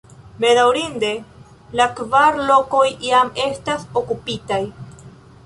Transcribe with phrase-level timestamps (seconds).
[0.43, 1.11] Bedaŭrinde
[1.81, 4.61] la kvar lokoj jam estas okupitaj.